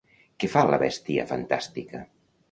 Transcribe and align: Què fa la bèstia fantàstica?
Què 0.43 0.47
fa 0.53 0.61
la 0.69 0.79
bèstia 0.83 1.25
fantàstica? 1.33 2.01